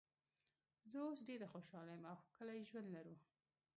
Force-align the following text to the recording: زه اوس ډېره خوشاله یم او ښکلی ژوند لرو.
زه 0.91 0.97
اوس 1.07 1.19
ډېره 1.29 1.47
خوشاله 1.53 1.91
یم 1.95 2.05
او 2.11 2.17
ښکلی 2.23 2.59
ژوند 2.69 2.87
لرو. 2.95 3.15